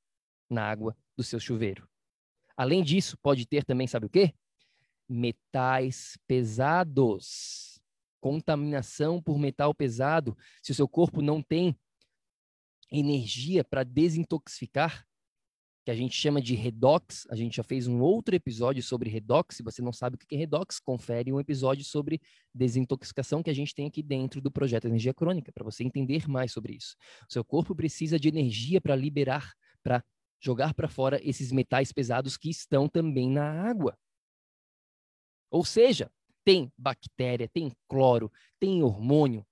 na 0.50 0.68
água 0.68 0.94
do 1.16 1.24
seu 1.24 1.40
chuveiro. 1.40 1.88
Além 2.56 2.82
disso, 2.82 3.18
pode 3.18 3.46
ter 3.46 3.64
também, 3.64 3.86
sabe 3.86 4.06
o 4.06 4.10
quê? 4.10 4.34
Metais 5.08 6.18
pesados. 6.26 7.80
Contaminação 8.20 9.22
por 9.22 9.38
metal 9.38 9.72
pesado. 9.72 10.36
Se 10.62 10.72
o 10.72 10.74
seu 10.74 10.88
corpo 10.88 11.22
não 11.22 11.40
tem 11.40 11.78
energia 12.90 13.64
para 13.64 13.84
desintoxicar, 13.84 15.07
que 15.88 15.92
a 15.92 15.94
gente 15.94 16.14
chama 16.14 16.38
de 16.38 16.54
redox. 16.54 17.26
A 17.30 17.34
gente 17.34 17.56
já 17.56 17.62
fez 17.62 17.86
um 17.86 18.02
outro 18.02 18.36
episódio 18.36 18.82
sobre 18.82 19.08
redox. 19.08 19.56
Se 19.56 19.62
você 19.62 19.80
não 19.80 19.90
sabe 19.90 20.16
o 20.16 20.18
que 20.18 20.34
é 20.34 20.38
redox, 20.38 20.78
confere 20.78 21.32
um 21.32 21.40
episódio 21.40 21.82
sobre 21.82 22.20
desintoxicação 22.54 23.42
que 23.42 23.48
a 23.48 23.54
gente 23.54 23.74
tem 23.74 23.86
aqui 23.86 24.02
dentro 24.02 24.38
do 24.38 24.50
projeto 24.50 24.84
Energia 24.84 25.14
Crônica, 25.14 25.50
para 25.50 25.64
você 25.64 25.82
entender 25.82 26.28
mais 26.28 26.52
sobre 26.52 26.74
isso. 26.74 26.94
O 27.26 27.32
seu 27.32 27.42
corpo 27.42 27.74
precisa 27.74 28.20
de 28.20 28.28
energia 28.28 28.82
para 28.82 28.94
liberar, 28.94 29.54
para 29.82 30.04
jogar 30.38 30.74
para 30.74 30.90
fora 30.90 31.18
esses 31.26 31.50
metais 31.52 31.90
pesados 31.90 32.36
que 32.36 32.50
estão 32.50 32.86
também 32.86 33.30
na 33.30 33.50
água. 33.50 33.98
Ou 35.50 35.64
seja, 35.64 36.12
tem 36.44 36.70
bactéria, 36.76 37.48
tem 37.48 37.72
cloro, 37.88 38.30
tem 38.60 38.82
hormônio, 38.82 39.42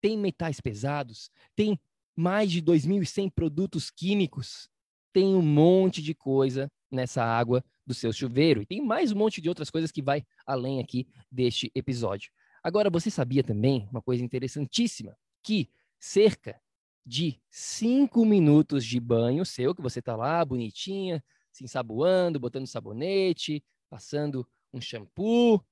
tem 0.00 0.18
metais 0.18 0.60
pesados, 0.60 1.30
tem 1.54 1.78
mais 2.16 2.50
de 2.50 2.60
2.100 2.60 3.30
produtos 3.30 3.92
químicos 3.92 4.68
tem 5.16 5.34
um 5.34 5.40
monte 5.40 6.02
de 6.02 6.14
coisa 6.14 6.70
nessa 6.90 7.24
água 7.24 7.64
do 7.86 7.94
seu 7.94 8.12
chuveiro. 8.12 8.60
E 8.60 8.66
tem 8.66 8.84
mais 8.84 9.12
um 9.12 9.16
monte 9.16 9.40
de 9.40 9.48
outras 9.48 9.70
coisas 9.70 9.90
que 9.90 10.02
vai 10.02 10.22
além 10.44 10.78
aqui 10.78 11.08
deste 11.32 11.72
episódio. 11.74 12.30
Agora, 12.62 12.90
você 12.90 13.10
sabia 13.10 13.42
também 13.42 13.88
uma 13.90 14.02
coisa 14.02 14.22
interessantíssima? 14.22 15.16
Que 15.42 15.70
cerca 15.98 16.60
de 17.02 17.40
cinco 17.48 18.26
minutos 18.26 18.84
de 18.84 19.00
banho 19.00 19.46
seu, 19.46 19.74
que 19.74 19.80
você 19.80 20.00
está 20.00 20.14
lá 20.14 20.44
bonitinha, 20.44 21.24
se 21.50 21.64
ensaboando, 21.64 22.38
botando 22.38 22.66
sabonete, 22.66 23.64
passando 23.88 24.46
um 24.70 24.82
shampoo 24.82 25.64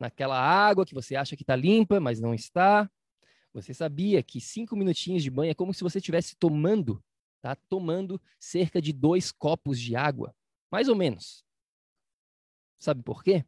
naquela 0.00 0.40
água 0.40 0.86
que 0.86 0.94
você 0.94 1.16
acha 1.16 1.36
que 1.36 1.42
está 1.42 1.54
limpa, 1.54 2.00
mas 2.00 2.18
não 2.18 2.32
está. 2.32 2.90
Você 3.52 3.74
sabia 3.74 4.22
que 4.22 4.40
cinco 4.40 4.74
minutinhos 4.74 5.22
de 5.22 5.30
banho 5.30 5.50
é 5.50 5.54
como 5.54 5.74
se 5.74 5.82
você 5.82 5.98
estivesse 5.98 6.34
tomando 6.34 7.04
tá 7.46 7.54
tomando 7.68 8.20
cerca 8.40 8.82
de 8.82 8.92
dois 8.92 9.30
copos 9.30 9.78
de 9.78 9.94
água, 9.94 10.34
mais 10.68 10.88
ou 10.88 10.96
menos. 10.96 11.46
Sabe 12.76 13.04
por 13.04 13.22
quê? 13.22 13.46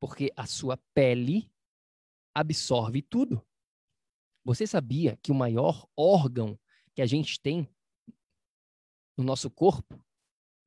Porque 0.00 0.32
a 0.36 0.44
sua 0.44 0.76
pele 0.92 1.52
absorve 2.34 3.00
tudo. 3.00 3.46
Você 4.44 4.66
sabia 4.66 5.16
que 5.22 5.30
o 5.30 5.34
maior 5.34 5.88
órgão 5.96 6.58
que 6.94 7.02
a 7.02 7.06
gente 7.06 7.40
tem 7.40 7.68
no 9.16 9.22
nosso 9.22 9.48
corpo 9.48 10.04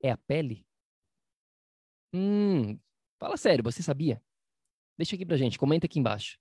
é 0.01 0.11
a 0.11 0.17
pele? 0.17 0.65
Hum, 2.13 2.79
fala 3.19 3.35
sério, 3.35 3.63
você 3.63 3.83
sabia? 3.83 4.23
Deixa 4.97 5.15
aqui 5.15 5.25
pra 5.25 5.37
gente, 5.37 5.59
comenta 5.59 5.87
aqui 5.87 5.99
embaixo. 5.99 6.39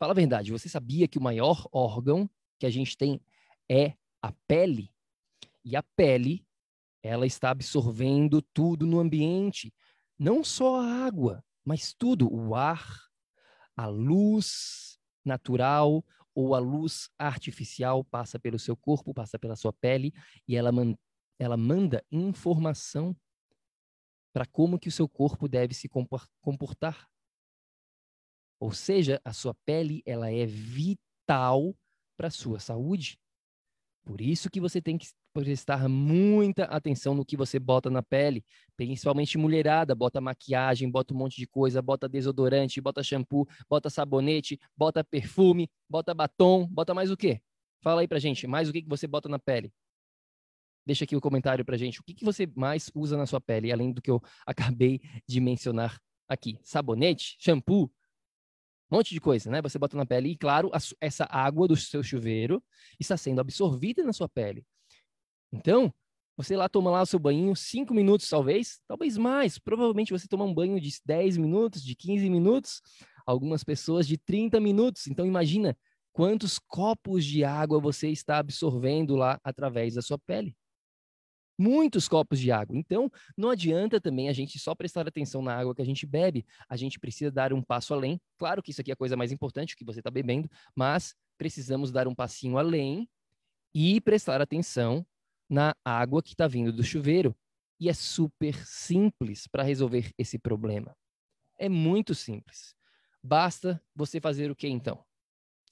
Fala 0.00 0.12
a 0.12 0.16
verdade, 0.16 0.50
você 0.50 0.68
sabia 0.68 1.06
que 1.06 1.18
o 1.18 1.22
maior 1.22 1.68
órgão 1.70 2.28
que 2.58 2.66
a 2.66 2.70
gente 2.70 2.96
tem 2.96 3.20
é 3.68 3.99
a 4.22 4.32
pele. 4.46 4.92
E 5.64 5.76
a 5.76 5.82
pele, 5.82 6.46
ela 7.02 7.26
está 7.26 7.50
absorvendo 7.50 8.42
tudo 8.42 8.86
no 8.86 8.98
ambiente, 8.98 9.72
não 10.18 10.44
só 10.44 10.80
a 10.80 11.06
água, 11.06 11.44
mas 11.64 11.94
tudo, 11.94 12.32
o 12.32 12.54
ar, 12.54 13.10
a 13.76 13.86
luz 13.86 14.98
natural 15.24 16.04
ou 16.34 16.54
a 16.54 16.58
luz 16.58 17.10
artificial 17.18 18.04
passa 18.04 18.38
pelo 18.38 18.58
seu 18.58 18.76
corpo, 18.76 19.14
passa 19.14 19.38
pela 19.38 19.56
sua 19.56 19.72
pele 19.72 20.12
e 20.46 20.56
ela, 20.56 20.70
man 20.72 20.94
ela 21.38 21.56
manda 21.56 22.04
informação 22.10 23.16
para 24.32 24.46
como 24.46 24.78
que 24.78 24.88
o 24.88 24.92
seu 24.92 25.08
corpo 25.08 25.48
deve 25.48 25.74
se 25.74 25.88
comportar. 26.40 27.08
Ou 28.60 28.72
seja, 28.72 29.20
a 29.24 29.32
sua 29.32 29.54
pele 29.64 30.02
ela 30.04 30.30
é 30.30 30.44
vital 30.44 31.74
para 32.16 32.28
a 32.28 32.30
sua 32.30 32.60
saúde. 32.60 33.18
Por 34.10 34.20
isso 34.20 34.50
que 34.50 34.60
você 34.60 34.82
tem 34.82 34.98
que 34.98 35.06
prestar 35.32 35.88
muita 35.88 36.64
atenção 36.64 37.14
no 37.14 37.24
que 37.24 37.36
você 37.36 37.60
bota 37.60 37.88
na 37.88 38.02
pele, 38.02 38.44
principalmente 38.76 39.38
mulherada, 39.38 39.94
bota 39.94 40.20
maquiagem, 40.20 40.90
bota 40.90 41.14
um 41.14 41.16
monte 41.16 41.36
de 41.36 41.46
coisa, 41.46 41.80
bota 41.80 42.08
desodorante, 42.08 42.80
bota 42.80 43.04
shampoo, 43.04 43.46
bota 43.68 43.88
sabonete, 43.88 44.58
bota 44.76 45.04
perfume, 45.04 45.70
bota 45.88 46.12
batom, 46.12 46.66
bota 46.66 46.92
mais 46.92 47.08
o 47.08 47.16
quê? 47.16 47.40
Fala 47.80 48.00
aí 48.00 48.08
pra 48.08 48.18
gente, 48.18 48.48
mais 48.48 48.68
o 48.68 48.72
que, 48.72 48.82
que 48.82 48.88
você 48.88 49.06
bota 49.06 49.28
na 49.28 49.38
pele? 49.38 49.72
Deixa 50.84 51.04
aqui 51.04 51.14
o 51.14 51.20
comentário 51.20 51.64
pra 51.64 51.76
gente, 51.76 52.00
o 52.00 52.02
que, 52.02 52.12
que 52.12 52.24
você 52.24 52.48
mais 52.56 52.90
usa 52.92 53.16
na 53.16 53.26
sua 53.26 53.40
pele, 53.40 53.70
além 53.70 53.92
do 53.92 54.02
que 54.02 54.10
eu 54.10 54.20
acabei 54.44 55.00
de 55.24 55.40
mencionar 55.40 56.00
aqui. 56.28 56.58
Sabonete, 56.64 57.36
shampoo, 57.38 57.88
um 58.90 58.96
monte 58.96 59.14
de 59.14 59.20
coisa, 59.20 59.50
né? 59.50 59.62
Você 59.62 59.78
bota 59.78 59.96
na 59.96 60.04
pele 60.04 60.30
e, 60.30 60.36
claro, 60.36 60.70
a, 60.72 60.78
essa 61.00 61.26
água 61.30 61.68
do 61.68 61.76
seu 61.76 62.02
chuveiro 62.02 62.62
está 62.98 63.16
sendo 63.16 63.40
absorvida 63.40 64.02
na 64.02 64.12
sua 64.12 64.28
pele. 64.28 64.64
Então, 65.52 65.92
você 66.36 66.56
lá 66.56 66.68
toma 66.68 66.90
lá 66.90 67.02
o 67.02 67.06
seu 67.06 67.18
banho, 67.18 67.54
cinco 67.54 67.92
minutos 67.94 68.28
talvez, 68.28 68.80
talvez 68.88 69.16
mais. 69.16 69.58
Provavelmente 69.58 70.12
você 70.12 70.26
toma 70.26 70.44
um 70.44 70.54
banho 70.54 70.80
de 70.80 70.90
10 71.04 71.36
minutos, 71.36 71.82
de 71.82 71.94
15 71.94 72.28
minutos, 72.30 72.80
algumas 73.26 73.62
pessoas 73.62 74.06
de 74.06 74.16
30 74.16 74.58
minutos. 74.58 75.06
Então, 75.06 75.26
imagina 75.26 75.76
quantos 76.12 76.58
copos 76.58 77.24
de 77.24 77.44
água 77.44 77.78
você 77.78 78.08
está 78.08 78.38
absorvendo 78.38 79.14
lá 79.16 79.38
através 79.44 79.94
da 79.94 80.02
sua 80.02 80.18
pele 80.18 80.56
muitos 81.60 82.08
copos 82.08 82.40
de 82.40 82.50
água. 82.50 82.74
Então, 82.74 83.12
não 83.36 83.50
adianta 83.50 84.00
também 84.00 84.30
a 84.30 84.32
gente 84.32 84.58
só 84.58 84.74
prestar 84.74 85.06
atenção 85.06 85.42
na 85.42 85.54
água 85.54 85.74
que 85.74 85.82
a 85.82 85.84
gente 85.84 86.06
bebe. 86.06 86.46
A 86.66 86.74
gente 86.74 86.98
precisa 86.98 87.30
dar 87.30 87.52
um 87.52 87.62
passo 87.62 87.92
além. 87.92 88.18
Claro 88.38 88.62
que 88.62 88.70
isso 88.70 88.80
aqui 88.80 88.90
é 88.90 88.94
a 88.94 88.96
coisa 88.96 89.14
mais 89.14 89.30
importante 89.30 89.76
que 89.76 89.84
você 89.84 90.00
está 90.00 90.10
bebendo, 90.10 90.50
mas 90.74 91.14
precisamos 91.36 91.92
dar 91.92 92.08
um 92.08 92.14
passinho 92.14 92.56
além 92.56 93.06
e 93.74 94.00
prestar 94.00 94.40
atenção 94.40 95.06
na 95.50 95.74
água 95.84 96.22
que 96.22 96.32
está 96.32 96.48
vindo 96.48 96.72
do 96.72 96.82
chuveiro. 96.82 97.36
E 97.78 97.90
é 97.90 97.92
super 97.92 98.54
simples 98.66 99.46
para 99.46 99.62
resolver 99.62 100.12
esse 100.16 100.38
problema. 100.38 100.96
É 101.58 101.68
muito 101.68 102.14
simples. 102.14 102.74
Basta 103.22 103.82
você 103.94 104.18
fazer 104.18 104.50
o 104.50 104.56
que 104.56 104.66
então? 104.66 105.04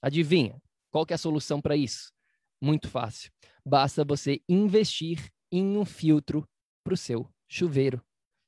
Adivinha? 0.03 0.61
Qual 0.91 1.07
que 1.07 1.15
é 1.15 1.17
a 1.17 1.19
solução 1.19 1.63
para 1.63 1.77
isso? 1.77 2.13
Muito 2.61 2.89
fácil. 2.89 3.31
Basta 3.65 4.05
você 4.05 4.43
investir 4.49 5.31
em 5.51 5.77
um 5.77 5.85
filtro 5.85 6.49
para 6.85 6.95
o 6.95 6.97
seu 6.97 7.29
chuveiro. 7.49 8.03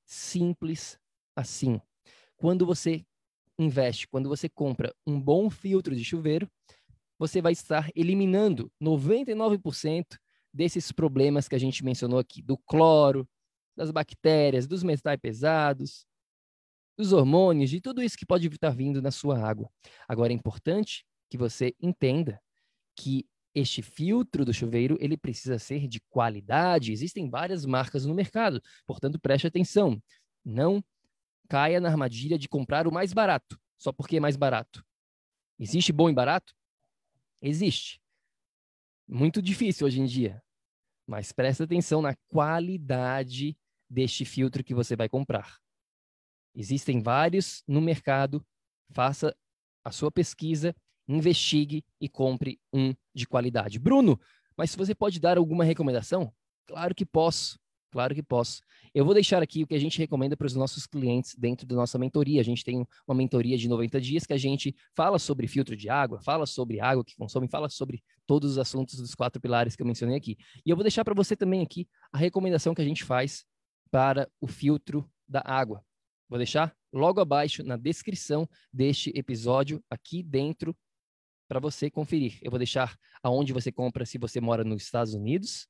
Simples 0.04 0.98
assim. 1.36 1.80
Quando 2.36 2.66
você 2.66 3.04
investe, 3.58 4.08
quando 4.08 4.28
você 4.28 4.48
compra 4.48 4.94
um 5.06 5.20
bom 5.20 5.50
filtro 5.50 5.94
de 5.94 6.04
chuveiro, 6.04 6.50
você 7.18 7.42
vai 7.42 7.52
estar 7.52 7.90
eliminando 7.94 8.72
99% 8.82 10.18
desses 10.52 10.90
problemas 10.90 11.46
que 11.46 11.54
a 11.54 11.58
gente 11.58 11.84
mencionou 11.84 12.18
aqui, 12.18 12.42
do 12.42 12.56
cloro, 12.56 13.28
das 13.76 13.90
bactérias, 13.90 14.66
dos 14.66 14.82
metais 14.82 15.18
pesados, 15.20 16.06
dos 16.96 17.12
hormônios, 17.12 17.70
de 17.70 17.80
tudo 17.80 18.02
isso 18.02 18.16
que 18.16 18.26
pode 18.26 18.48
estar 18.48 18.70
vindo 18.70 19.00
na 19.00 19.10
sua 19.10 19.38
água. 19.38 19.70
Agora 20.08 20.32
é 20.32 20.36
importante 20.36 21.04
que 21.30 21.38
você 21.38 21.74
entenda 21.80 22.40
que 22.96 23.26
este 23.54 23.82
filtro 23.82 24.44
do 24.44 24.54
chuveiro 24.54 24.96
ele 25.00 25.16
precisa 25.16 25.58
ser 25.58 25.88
de 25.88 26.00
qualidade. 26.08 26.92
Existem 26.92 27.28
várias 27.28 27.64
marcas 27.64 28.06
no 28.06 28.14
mercado, 28.14 28.62
portanto 28.86 29.18
preste 29.18 29.46
atenção. 29.46 30.00
Não 30.44 30.82
caia 31.48 31.80
na 31.80 31.88
armadilha 31.88 32.38
de 32.38 32.48
comprar 32.48 32.86
o 32.86 32.92
mais 32.92 33.12
barato, 33.12 33.60
só 33.76 33.92
porque 33.92 34.16
é 34.16 34.20
mais 34.20 34.36
barato. 34.36 34.84
Existe 35.58 35.92
bom 35.92 36.08
e 36.08 36.14
barato? 36.14 36.54
Existe. 37.42 38.00
Muito 39.06 39.42
difícil 39.42 39.86
hoje 39.86 40.00
em 40.00 40.06
dia. 40.06 40.42
Mas 41.06 41.32
preste 41.32 41.62
atenção 41.64 42.00
na 42.00 42.14
qualidade 42.28 43.58
deste 43.88 44.24
filtro 44.24 44.62
que 44.62 44.72
você 44.72 44.94
vai 44.94 45.08
comprar. 45.08 45.58
Existem 46.54 47.02
vários 47.02 47.64
no 47.66 47.80
mercado. 47.80 48.46
Faça 48.92 49.36
a 49.84 49.90
sua 49.90 50.10
pesquisa 50.10 50.74
investigue 51.16 51.84
e 52.00 52.08
compre 52.08 52.60
um 52.72 52.94
de 53.14 53.26
qualidade. 53.26 53.78
Bruno, 53.78 54.18
mas 54.56 54.70
se 54.70 54.76
você 54.76 54.94
pode 54.94 55.18
dar 55.18 55.38
alguma 55.38 55.64
recomendação? 55.64 56.32
Claro 56.66 56.94
que 56.94 57.04
posso. 57.04 57.58
Claro 57.90 58.14
que 58.14 58.22
posso. 58.22 58.60
Eu 58.94 59.04
vou 59.04 59.14
deixar 59.14 59.42
aqui 59.42 59.64
o 59.64 59.66
que 59.66 59.74
a 59.74 59.78
gente 59.78 59.98
recomenda 59.98 60.36
para 60.36 60.46
os 60.46 60.54
nossos 60.54 60.86
clientes 60.86 61.34
dentro 61.36 61.66
da 61.66 61.74
nossa 61.74 61.98
mentoria. 61.98 62.40
A 62.40 62.44
gente 62.44 62.64
tem 62.64 62.86
uma 63.06 63.14
mentoria 63.14 63.58
de 63.58 63.68
90 63.68 64.00
dias 64.00 64.24
que 64.24 64.32
a 64.32 64.36
gente 64.36 64.74
fala 64.94 65.18
sobre 65.18 65.48
filtro 65.48 65.76
de 65.76 65.88
água, 65.88 66.20
fala 66.20 66.46
sobre 66.46 66.80
água 66.80 67.04
que 67.04 67.16
consome, 67.16 67.48
fala 67.48 67.68
sobre 67.68 68.02
todos 68.26 68.52
os 68.52 68.58
assuntos 68.58 68.96
dos 68.96 69.14
quatro 69.14 69.40
pilares 69.40 69.74
que 69.74 69.82
eu 69.82 69.86
mencionei 69.86 70.16
aqui. 70.16 70.36
E 70.64 70.70
eu 70.70 70.76
vou 70.76 70.84
deixar 70.84 71.04
para 71.04 71.14
você 71.14 71.34
também 71.34 71.62
aqui 71.62 71.88
a 72.12 72.18
recomendação 72.18 72.74
que 72.74 72.82
a 72.82 72.84
gente 72.84 73.02
faz 73.02 73.44
para 73.90 74.30
o 74.40 74.46
filtro 74.46 75.08
da 75.28 75.42
água. 75.44 75.84
Vou 76.28 76.38
deixar 76.38 76.72
logo 76.92 77.20
abaixo 77.20 77.64
na 77.64 77.76
descrição 77.76 78.48
deste 78.72 79.10
episódio, 79.16 79.82
aqui 79.90 80.22
dentro 80.22 80.76
para 81.50 81.58
você 81.58 81.90
conferir. 81.90 82.38
Eu 82.42 82.48
vou 82.48 82.58
deixar 82.58 82.96
aonde 83.20 83.52
você 83.52 83.72
compra 83.72 84.06
se 84.06 84.18
você 84.18 84.40
mora 84.40 84.62
nos 84.62 84.84
Estados 84.84 85.14
Unidos, 85.14 85.66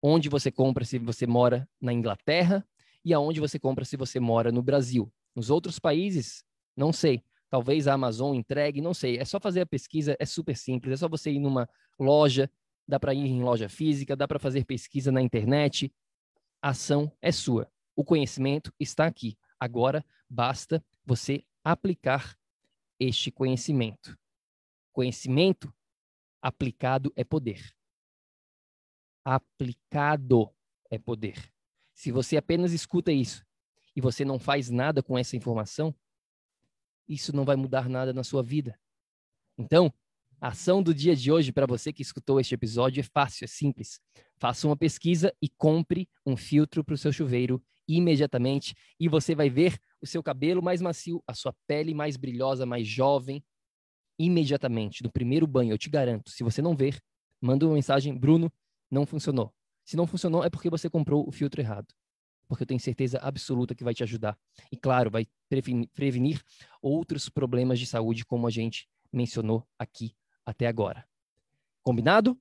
onde 0.00 0.28
você 0.28 0.52
compra 0.52 0.84
se 0.84 1.00
você 1.00 1.26
mora 1.26 1.68
na 1.80 1.92
Inglaterra 1.92 2.64
e 3.04 3.12
aonde 3.12 3.40
você 3.40 3.58
compra 3.58 3.84
se 3.84 3.96
você 3.96 4.20
mora 4.20 4.52
no 4.52 4.62
Brasil. 4.62 5.12
Nos 5.34 5.50
outros 5.50 5.80
países, 5.80 6.44
não 6.76 6.92
sei. 6.92 7.24
Talvez 7.50 7.88
a 7.88 7.94
Amazon 7.94 8.36
entregue, 8.36 8.80
não 8.80 8.94
sei. 8.94 9.18
É 9.18 9.24
só 9.24 9.40
fazer 9.40 9.62
a 9.62 9.66
pesquisa, 9.66 10.16
é 10.16 10.24
super 10.24 10.56
simples. 10.56 10.92
É 10.92 10.96
só 10.96 11.08
você 11.08 11.32
ir 11.32 11.40
numa 11.40 11.68
loja, 11.98 12.48
dá 12.86 13.00
para 13.00 13.12
ir 13.12 13.26
em 13.26 13.42
loja 13.42 13.68
física, 13.68 14.14
dá 14.14 14.28
para 14.28 14.38
fazer 14.38 14.64
pesquisa 14.64 15.10
na 15.10 15.20
internet. 15.20 15.92
A 16.62 16.68
ação 16.68 17.10
é 17.20 17.32
sua. 17.32 17.68
O 17.96 18.04
conhecimento 18.04 18.72
está 18.78 19.06
aqui. 19.06 19.36
Agora 19.58 20.04
basta 20.30 20.84
você 21.04 21.42
aplicar 21.64 22.38
este 23.00 23.32
conhecimento. 23.32 24.16
Conhecimento 24.98 25.72
aplicado 26.42 27.12
é 27.14 27.22
poder. 27.22 27.72
Aplicado 29.24 30.52
é 30.90 30.98
poder. 30.98 31.52
Se 31.94 32.10
você 32.10 32.36
apenas 32.36 32.72
escuta 32.72 33.12
isso 33.12 33.46
e 33.94 34.00
você 34.00 34.24
não 34.24 34.40
faz 34.40 34.70
nada 34.70 35.00
com 35.00 35.16
essa 35.16 35.36
informação, 35.36 35.94
isso 37.06 37.32
não 37.32 37.44
vai 37.44 37.54
mudar 37.54 37.88
nada 37.88 38.12
na 38.12 38.24
sua 38.24 38.42
vida. 38.42 38.76
Então, 39.56 39.94
a 40.40 40.48
ação 40.48 40.82
do 40.82 40.92
dia 40.92 41.14
de 41.14 41.30
hoje 41.30 41.52
para 41.52 41.64
você 41.64 41.92
que 41.92 42.02
escutou 42.02 42.40
este 42.40 42.56
episódio 42.56 42.98
é 42.98 43.04
fácil, 43.04 43.44
é 43.44 43.46
simples. 43.46 44.00
Faça 44.36 44.66
uma 44.66 44.76
pesquisa 44.76 45.32
e 45.40 45.48
compre 45.48 46.08
um 46.26 46.36
filtro 46.36 46.82
para 46.82 46.94
o 46.94 46.98
seu 46.98 47.12
chuveiro 47.12 47.62
imediatamente 47.86 48.74
e 48.98 49.08
você 49.08 49.32
vai 49.32 49.48
ver 49.48 49.78
o 50.00 50.06
seu 50.08 50.24
cabelo 50.24 50.60
mais 50.60 50.82
macio, 50.82 51.22
a 51.24 51.34
sua 51.34 51.54
pele 51.68 51.94
mais 51.94 52.16
brilhosa, 52.16 52.66
mais 52.66 52.84
jovem, 52.84 53.44
imediatamente, 54.18 55.02
no 55.02 55.10
primeiro 55.10 55.46
banho, 55.46 55.72
eu 55.72 55.78
te 55.78 55.88
garanto. 55.88 56.30
Se 56.30 56.42
você 56.42 56.60
não 56.60 56.74
ver, 56.74 57.00
manda 57.40 57.66
uma 57.66 57.74
mensagem, 57.74 58.16
Bruno, 58.16 58.52
não 58.90 59.06
funcionou. 59.06 59.54
Se 59.84 59.96
não 59.96 60.06
funcionou, 60.06 60.44
é 60.44 60.50
porque 60.50 60.68
você 60.68 60.90
comprou 60.90 61.26
o 61.26 61.32
filtro 61.32 61.60
errado. 61.60 61.86
Porque 62.48 62.62
eu 62.62 62.66
tenho 62.66 62.80
certeza 62.80 63.18
absoluta 63.18 63.74
que 63.74 63.84
vai 63.84 63.94
te 63.94 64.02
ajudar. 64.02 64.38
E 64.72 64.76
claro, 64.76 65.10
vai 65.10 65.26
prevenir 65.94 66.42
outros 66.82 67.28
problemas 67.28 67.78
de 67.78 67.86
saúde, 67.86 68.24
como 68.24 68.46
a 68.46 68.50
gente 68.50 68.88
mencionou 69.12 69.66
aqui 69.78 70.14
até 70.44 70.66
agora. 70.66 71.06
Combinado? 71.82 72.38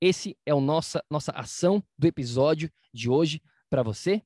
Esse 0.00 0.36
é 0.44 0.52
a 0.52 0.60
nossa, 0.60 1.02
nossa 1.10 1.32
ação 1.32 1.82
do 1.98 2.06
episódio 2.06 2.70
de 2.92 3.08
hoje 3.08 3.42
para 3.68 3.82
você. 3.82 4.22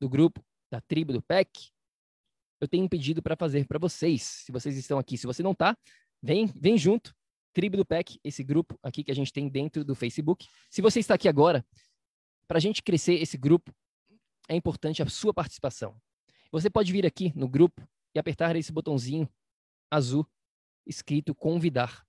do 0.00 0.08
grupo, 0.08 0.42
da 0.70 0.80
tribo 0.80 1.12
do 1.12 1.20
PEC, 1.22 1.70
eu 2.60 2.66
tenho 2.66 2.84
um 2.84 2.88
pedido 2.88 3.22
para 3.22 3.36
fazer 3.36 3.66
para 3.66 3.78
vocês, 3.78 4.22
se 4.22 4.50
vocês 4.50 4.76
estão 4.76 4.98
aqui. 4.98 5.16
Se 5.16 5.26
você 5.26 5.40
não 5.42 5.52
está, 5.52 5.76
vem, 6.22 6.46
vem 6.46 6.76
junto. 6.76 7.14
Tribo 7.52 7.76
do 7.76 7.84
PEC, 7.84 8.18
esse 8.22 8.44
grupo 8.44 8.78
aqui 8.82 9.04
que 9.04 9.10
a 9.10 9.14
gente 9.14 9.32
tem 9.32 9.48
dentro 9.48 9.84
do 9.84 9.94
Facebook. 9.94 10.46
Se 10.70 10.82
você 10.82 11.00
está 11.00 11.14
aqui 11.14 11.28
agora, 11.28 11.64
para 12.46 12.58
a 12.58 12.60
gente 12.60 12.82
crescer 12.82 13.14
esse 13.14 13.36
grupo, 13.36 13.72
é 14.48 14.54
importante 14.54 15.02
a 15.02 15.06
sua 15.06 15.34
participação. 15.34 16.00
Você 16.50 16.70
pode 16.70 16.92
vir 16.92 17.04
aqui 17.04 17.32
no 17.36 17.48
grupo 17.48 17.86
e 18.14 18.18
apertar 18.18 18.56
esse 18.56 18.72
botãozinho 18.72 19.28
azul 19.90 20.26
escrito 20.88 21.34
convidar. 21.34 22.04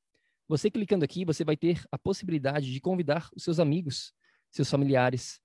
Você 0.47 0.71
clicando 0.71 1.05
aqui, 1.05 1.25
você 1.25 1.43
vai 1.43 1.55
ter 1.55 1.85
a 1.91 1.97
possibilidade 1.97 2.71
de 2.71 2.81
convidar 2.81 3.29
os 3.35 3.43
seus 3.43 3.59
amigos, 3.59 4.13
seus 4.49 4.69
familiares 4.69 5.39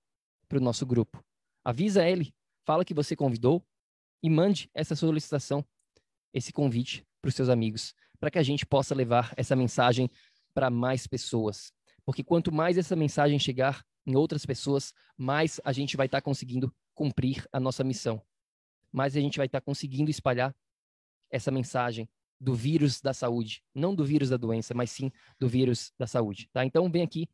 para 0.49 0.59
o 0.59 0.61
nosso 0.61 0.87
grupo. 0.87 1.23
Avisa 1.63 2.09
ele, 2.09 2.35
fala 2.65 2.85
que 2.85 2.95
você 2.95 3.15
convidou 3.15 3.63
e 4.23 4.31
mande 4.31 4.71
essa 4.73 4.97
solicitação, 4.97 5.63
esse 6.33 6.53
convite 6.53 7.07
para 7.21 7.29
os 7.29 7.35
seus 7.35 7.49
amigos, 7.49 7.95
para 8.19 8.31
que 8.31 8.39
a 8.39 8.43
gente 8.43 8.65
possa 8.65 8.95
levar 8.95 9.35
essa 9.37 9.55
mensagem 9.55 10.09
para 10.55 10.71
mais 10.71 11.07
pessoas. 11.07 11.73
Porque 12.05 12.23
quanto 12.23 12.53
mais 12.53 12.79
essa 12.79 12.97
mensagem 12.97 13.39
chegar 13.39 13.85
em 14.07 14.15
outras 14.15 14.47
pessoas, 14.47 14.95
mais 15.17 15.61
a 15.65 15.73
gente 15.73 15.97
vai 15.97 16.07
estar 16.07 16.19
tá 16.19 16.23
conseguindo 16.23 16.75
cumprir 16.95 17.47
a 17.53 17.59
nossa 17.59 17.83
missão. 17.83 18.23
Mais 18.93 19.17
a 19.17 19.21
gente 19.21 19.37
vai 19.37 19.47
estar 19.47 19.61
tá 19.61 19.65
conseguindo 19.65 20.11
espalhar 20.11 20.55
essa 21.31 21.51
mensagem 21.51 22.09
do 22.41 22.55
vírus 22.55 23.01
da 23.01 23.15
saúde, 23.15 23.63
não 23.75 23.95
do 23.95 24.05
vírus 24.05 24.31
da 24.31 24.37
doença, 24.37 24.75
mas 24.75 24.91
sim 24.91 25.11
do 25.39 25.49
vírus 25.49 25.93
da 25.99 26.07
saúde, 26.07 26.49
tá? 26.53 26.65
Então 26.65 26.91
vem 26.91 27.03
aqui, 27.03 27.29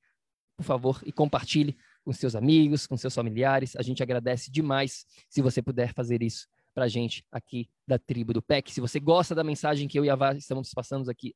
por 0.56 0.64
favor, 0.64 1.02
e 1.04 1.12
compartilhe 1.12 1.76
com 2.04 2.12
seus 2.12 2.34
amigos, 2.34 2.86
com 2.86 2.96
seus 2.96 3.14
familiares. 3.14 3.76
A 3.76 3.82
gente 3.82 4.02
agradece 4.02 4.50
demais 4.50 5.06
se 5.28 5.42
você 5.42 5.62
puder 5.62 5.92
fazer 5.94 6.22
isso 6.22 6.46
para 6.74 6.84
a 6.84 6.88
gente 6.88 7.24
aqui 7.30 7.68
da 7.86 7.98
tribo 7.98 8.32
do 8.32 8.42
PEC. 8.42 8.72
Se 8.72 8.80
você 8.80 9.00
gosta 9.00 9.34
da 9.34 9.42
mensagem 9.42 9.88
que 9.88 9.98
eu 9.98 10.04
e 10.04 10.10
a 10.10 10.16
Vá 10.16 10.34
estamos 10.34 10.72
passando 10.72 11.10
aqui, 11.10 11.34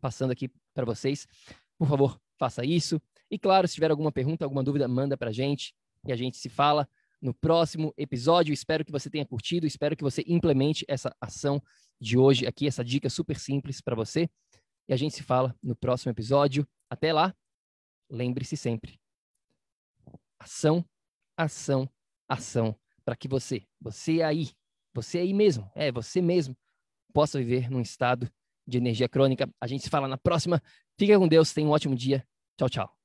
passando 0.00 0.30
aqui 0.30 0.50
para 0.74 0.84
vocês, 0.84 1.26
por 1.78 1.88
favor, 1.88 2.20
faça 2.38 2.64
isso. 2.64 3.00
E 3.30 3.38
claro, 3.38 3.66
se 3.66 3.74
tiver 3.74 3.90
alguma 3.90 4.12
pergunta, 4.12 4.44
alguma 4.44 4.62
dúvida, 4.62 4.86
manda 4.86 5.16
para 5.16 5.30
a 5.30 5.32
gente 5.32 5.74
e 6.06 6.12
a 6.12 6.16
gente 6.16 6.36
se 6.36 6.48
fala 6.48 6.88
no 7.20 7.34
próximo 7.34 7.92
episódio. 7.96 8.52
Espero 8.52 8.84
que 8.84 8.92
você 8.92 9.10
tenha 9.10 9.26
curtido, 9.26 9.66
espero 9.66 9.96
que 9.96 10.04
você 10.04 10.22
implemente 10.26 10.84
essa 10.88 11.14
ação 11.20 11.62
de 12.00 12.18
hoje 12.18 12.46
aqui, 12.46 12.66
essa 12.66 12.84
dica 12.84 13.08
super 13.08 13.38
simples 13.38 13.80
para 13.80 13.96
você. 13.96 14.28
e 14.88 14.92
a 14.92 14.96
gente 14.96 15.14
se 15.14 15.22
fala 15.22 15.54
no 15.62 15.74
próximo 15.74 16.10
episódio. 16.10 16.66
Até 16.90 17.12
lá, 17.12 17.34
lembre-se 18.10 18.56
sempre: 18.56 19.00
ação, 20.38 20.84
ação, 21.36 21.88
ação, 22.28 22.78
para 23.04 23.16
que 23.16 23.28
você, 23.28 23.66
você 23.80 24.22
aí, 24.22 24.50
você 24.94 25.18
aí 25.18 25.34
mesmo, 25.34 25.70
é 25.74 25.90
você 25.90 26.20
mesmo, 26.20 26.56
possa 27.12 27.38
viver 27.38 27.70
num 27.70 27.80
estado 27.80 28.30
de 28.66 28.78
energia 28.78 29.08
crônica. 29.08 29.48
A 29.60 29.66
gente 29.66 29.84
se 29.84 29.90
fala 29.90 30.08
na 30.08 30.18
próxima. 30.18 30.62
Fica 30.98 31.18
com 31.18 31.28
Deus, 31.28 31.52
tenha 31.52 31.66
um 31.66 31.70
ótimo 31.70 31.94
dia. 31.94 32.26
Tchau, 32.58 32.68
tchau. 32.68 32.96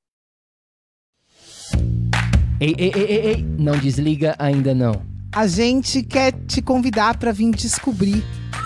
Ei, 2.60 2.74
ei, 2.78 2.92
ei, 2.94 3.04
ei, 3.04 3.26
ei, 3.26 3.42
não 3.42 3.78
desliga 3.78 4.36
ainda 4.38 4.74
não. 4.74 4.92
A 5.34 5.46
gente 5.46 6.02
quer 6.02 6.32
te 6.46 6.60
convidar 6.60 7.18
para 7.18 7.32
vir 7.32 7.50
descobrir 7.52 8.22